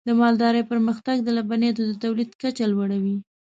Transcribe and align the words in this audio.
د 0.07 0.09
مالدارۍ 0.19 0.63
پرمختګ 0.71 1.15
د 1.23 1.29
لبنیاتو 1.37 1.81
د 1.87 1.91
تولید 2.03 2.29
کچه 2.41 2.65
لوړوي. 2.71 3.15